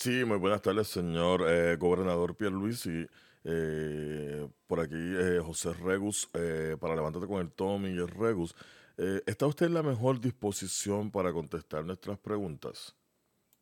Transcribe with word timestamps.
Sí, 0.00 0.24
muy 0.24 0.36
buenas 0.38 0.62
tardes, 0.62 0.86
señor 0.86 1.44
eh, 1.48 1.74
gobernador 1.74 2.36
Pierluisi. 2.36 3.04
Eh, 3.42 4.48
por 4.68 4.78
aquí 4.78 4.94
eh, 4.94 5.40
José 5.44 5.72
Regus, 5.72 6.30
eh, 6.34 6.76
para 6.78 6.94
levantarte 6.94 7.26
con 7.26 7.40
el 7.40 7.50
Tommy 7.50 7.88
y 7.88 7.96
el 7.98 8.06
Regus. 8.06 8.54
Eh, 8.96 9.22
¿Está 9.26 9.46
usted 9.46 9.66
en 9.66 9.74
la 9.74 9.82
mejor 9.82 10.20
disposición 10.20 11.10
para 11.10 11.32
contestar 11.32 11.84
nuestras 11.84 12.16
preguntas? 12.16 12.94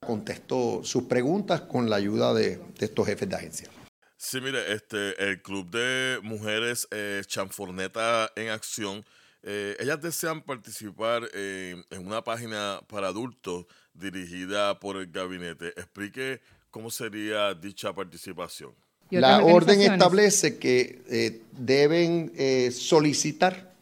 Contestó 0.00 0.84
sus 0.84 1.04
preguntas 1.04 1.62
con 1.62 1.88
la 1.88 1.96
ayuda 1.96 2.34
de, 2.34 2.58
de 2.58 2.84
estos 2.84 3.06
jefes 3.06 3.30
de 3.30 3.36
agencia. 3.36 3.70
Sí, 4.18 4.38
mire, 4.42 4.74
este, 4.74 5.30
el 5.30 5.40
Club 5.40 5.70
de 5.70 6.18
Mujeres 6.22 6.86
Chanforneta 7.26 8.30
en 8.36 8.50
Acción, 8.50 9.06
eh, 9.46 9.76
ellas 9.78 10.02
desean 10.02 10.42
participar 10.42 11.22
en, 11.32 11.84
en 11.88 12.06
una 12.06 12.22
página 12.22 12.80
para 12.88 13.08
adultos 13.08 13.64
dirigida 13.94 14.78
por 14.78 14.96
el 14.96 15.06
gabinete. 15.06 15.68
Explique 15.68 16.40
cómo 16.70 16.90
sería 16.90 17.54
dicha 17.54 17.94
participación. 17.94 18.72
La 19.10 19.42
orden 19.42 19.80
establece 19.82 20.58
que 20.58 21.00
eh, 21.08 21.40
deben 21.52 22.32
eh, 22.36 22.70
solicitar 22.72 23.72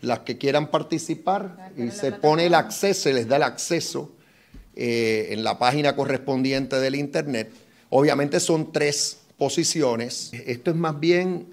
las 0.00 0.20
que 0.20 0.38
quieran 0.38 0.70
participar 0.70 1.72
y 1.76 1.90
se 1.90 2.12
pone 2.12 2.46
el 2.46 2.54
acceso, 2.54 3.02
se 3.02 3.12
les 3.12 3.28
da 3.28 3.36
el 3.36 3.42
acceso 3.42 4.10
eh, 4.74 5.28
en 5.30 5.44
la 5.44 5.58
página 5.58 5.94
correspondiente 5.94 6.80
del 6.80 6.94
Internet. 6.94 7.52
Obviamente 7.90 8.40
son 8.40 8.72
tres 8.72 9.18
posiciones. 9.36 10.32
Esto 10.32 10.70
es 10.70 10.76
más 10.76 10.98
bien 10.98 11.52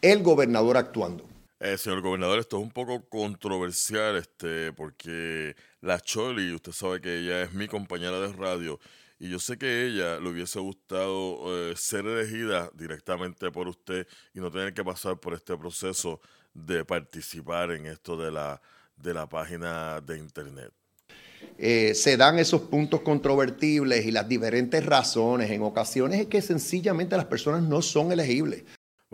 el 0.00 0.22
gobernador 0.22 0.78
actuando. 0.78 1.25
Eh, 1.58 1.78
señor 1.78 2.02
gobernador, 2.02 2.38
esto 2.38 2.58
es 2.58 2.62
un 2.62 2.70
poco 2.70 3.08
controversial, 3.08 4.16
este, 4.16 4.74
porque 4.74 5.56
la 5.80 5.98
Choli, 6.00 6.52
usted 6.52 6.72
sabe 6.72 7.00
que 7.00 7.18
ella 7.18 7.42
es 7.42 7.54
mi 7.54 7.66
compañera 7.66 8.20
de 8.20 8.30
radio, 8.34 8.78
y 9.18 9.30
yo 9.30 9.38
sé 9.38 9.56
que 9.56 9.86
ella 9.86 10.20
le 10.20 10.28
hubiese 10.28 10.58
gustado 10.60 11.70
eh, 11.70 11.74
ser 11.74 12.04
elegida 12.04 12.70
directamente 12.74 13.50
por 13.50 13.68
usted 13.68 14.06
y 14.34 14.40
no 14.40 14.50
tener 14.50 14.74
que 14.74 14.84
pasar 14.84 15.18
por 15.18 15.32
este 15.32 15.56
proceso 15.56 16.20
de 16.52 16.84
participar 16.84 17.70
en 17.70 17.86
esto 17.86 18.18
de 18.18 18.30
la, 18.30 18.60
de 18.96 19.14
la 19.14 19.26
página 19.26 20.02
de 20.02 20.18
internet. 20.18 20.72
Eh, 21.56 21.94
se 21.94 22.18
dan 22.18 22.38
esos 22.38 22.62
puntos 22.62 23.00
controvertibles 23.00 24.04
y 24.04 24.10
las 24.10 24.28
diferentes 24.28 24.84
razones. 24.84 25.50
En 25.50 25.62
ocasiones 25.62 26.20
es 26.20 26.26
que 26.26 26.42
sencillamente 26.42 27.16
las 27.16 27.26
personas 27.26 27.62
no 27.62 27.80
son 27.80 28.12
elegibles. 28.12 28.64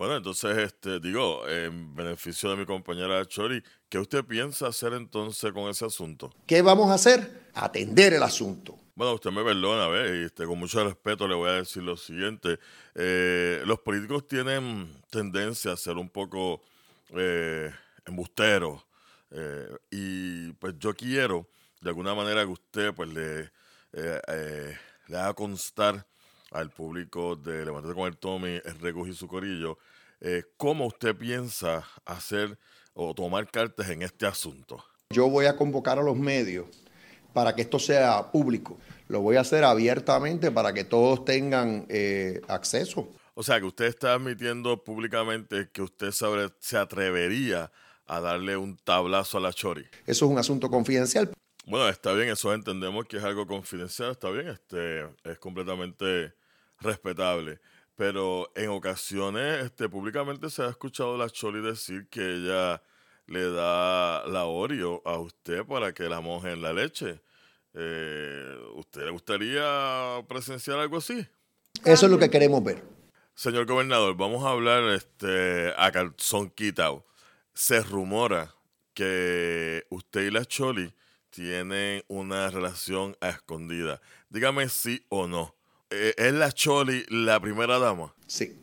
Bueno, 0.02 0.16
entonces, 0.16 0.58
este, 0.58 0.98
digo, 0.98 1.48
en 1.48 1.94
beneficio 1.94 2.50
de 2.50 2.56
mi 2.56 2.66
compañera 2.66 3.24
Chori, 3.24 3.62
¿qué 3.88 4.00
usted 4.00 4.24
piensa 4.24 4.66
hacer 4.66 4.94
entonces 4.94 5.52
con 5.52 5.70
ese 5.70 5.86
asunto? 5.86 6.34
¿Qué 6.44 6.60
vamos 6.60 6.90
a 6.90 6.94
hacer? 6.94 7.44
Atender 7.54 8.14
el 8.14 8.22
asunto. 8.24 8.76
Bueno, 8.96 9.14
usted 9.14 9.30
me 9.30 9.44
perdona, 9.44 9.86
¿ves? 9.86 10.10
Este, 10.26 10.44
con 10.44 10.58
mucho 10.58 10.82
respeto 10.82 11.28
le 11.28 11.36
voy 11.36 11.50
a 11.50 11.52
decir 11.52 11.84
lo 11.84 11.96
siguiente. 11.96 12.58
Eh, 12.96 13.62
los 13.64 13.78
políticos 13.78 14.26
tienen 14.26 14.92
tendencia 15.08 15.70
a 15.70 15.76
ser 15.76 15.96
un 15.96 16.10
poco 16.10 16.62
eh, 17.10 17.70
embusteros. 18.04 18.84
eh, 19.30 19.68
y 19.92 20.52
pues 20.54 20.74
yo 20.80 20.94
quiero, 20.94 21.46
de 21.80 21.90
alguna 21.90 22.12
manera, 22.12 22.44
que 22.44 22.50
usted 22.50 22.92
pues 22.92 23.08
le, 23.08 23.52
le 23.92 25.16
haga 25.16 25.32
constar 25.32 26.04
al 26.52 26.70
público 26.70 27.36
de 27.36 27.64
Levantate 27.64 27.94
con 27.94 28.06
el 28.06 28.16
Tommy, 28.16 28.58
Recus 28.80 29.08
y 29.08 29.14
su 29.14 29.28
corillo, 29.28 29.78
eh, 30.20 30.44
cómo 30.56 30.86
usted 30.86 31.16
piensa 31.16 31.86
hacer 32.04 32.58
o 32.94 33.14
tomar 33.14 33.50
cartas 33.50 33.88
en 33.90 34.02
este 34.02 34.26
asunto. 34.26 34.84
Yo 35.10 35.28
voy 35.28 35.46
a 35.46 35.56
convocar 35.56 35.98
a 35.98 36.02
los 36.02 36.16
medios 36.16 36.66
para 37.32 37.54
que 37.54 37.62
esto 37.62 37.78
sea 37.78 38.30
público. 38.30 38.78
Lo 39.08 39.20
voy 39.20 39.36
a 39.36 39.40
hacer 39.40 39.64
abiertamente 39.64 40.50
para 40.50 40.72
que 40.72 40.84
todos 40.84 41.24
tengan 41.24 41.86
eh, 41.88 42.40
acceso. 42.48 43.08
O 43.34 43.42
sea, 43.42 43.58
que 43.58 43.66
usted 43.66 43.86
está 43.86 44.14
admitiendo 44.14 44.84
públicamente 44.84 45.70
que 45.72 45.82
usted 45.82 46.10
se 46.10 46.76
atrevería 46.76 47.72
a 48.06 48.20
darle 48.20 48.56
un 48.56 48.76
tablazo 48.76 49.38
a 49.38 49.40
la 49.40 49.52
Chori. 49.52 49.86
Eso 50.06 50.26
es 50.26 50.30
un 50.30 50.38
asunto 50.38 50.68
confidencial. 50.70 51.30
Bueno, 51.64 51.88
está 51.88 52.12
bien, 52.12 52.28
eso 52.28 52.52
entendemos 52.52 53.06
que 53.06 53.18
es 53.18 53.24
algo 53.24 53.46
confidencial, 53.46 54.10
está 54.10 54.30
bien, 54.30 54.48
este, 54.48 55.06
es 55.24 55.38
completamente 55.38 56.34
respetable. 56.82 57.60
Pero 57.96 58.50
en 58.54 58.70
ocasiones, 58.70 59.64
este, 59.64 59.88
públicamente 59.88 60.50
se 60.50 60.62
ha 60.62 60.68
escuchado 60.68 61.14
a 61.14 61.18
la 61.18 61.30
Chori 61.30 61.60
decir 61.60 62.08
que 62.08 62.20
ella 62.20 62.82
le 63.26 63.50
da 63.50 64.26
la 64.26 64.44
Oreo 64.44 65.02
a 65.04 65.18
usted 65.18 65.64
para 65.64 65.92
que 65.92 66.04
la 66.04 66.20
moje 66.20 66.52
en 66.52 66.62
la 66.62 66.72
leche. 66.72 67.20
Eh, 67.74 68.56
¿Usted 68.74 69.04
le 69.04 69.10
gustaría 69.10 70.24
presenciar 70.28 70.78
algo 70.78 70.98
así? 70.98 71.26
Eso 71.84 72.06
es 72.06 72.12
lo 72.12 72.18
que 72.18 72.30
queremos 72.30 72.62
ver. 72.62 72.82
Señor 73.34 73.66
gobernador, 73.66 74.16
vamos 74.16 74.44
a 74.44 74.50
hablar 74.50 74.84
este, 74.94 75.72
a 75.76 75.90
calzón 75.90 76.50
quitado. 76.50 77.06
Se 77.54 77.80
rumora 77.80 78.54
que 78.94 79.86
usted 79.90 80.22
y 80.22 80.30
la 80.30 80.44
Choli 80.44 80.92
tienen 81.30 82.04
una 82.08 82.50
relación 82.50 83.16
a 83.20 83.30
escondida. 83.30 84.00
Dígame 84.28 84.68
sí 84.68 85.04
o 85.08 85.26
no. 85.26 85.54
Eh, 85.94 86.14
¿Es 86.16 86.32
la 86.32 86.50
Choli 86.52 87.04
la 87.10 87.38
primera 87.38 87.78
dama? 87.78 88.14
Sí. 88.26 88.56